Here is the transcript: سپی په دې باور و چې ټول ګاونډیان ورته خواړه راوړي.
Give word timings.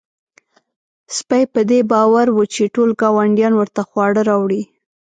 سپی 1.17 1.43
په 1.53 1.61
دې 1.69 1.79
باور 1.91 2.27
و 2.33 2.39
چې 2.53 2.63
ټول 2.75 2.89
ګاونډیان 3.01 3.53
ورته 3.55 3.81
خواړه 3.89 4.21
راوړي. 4.29 4.61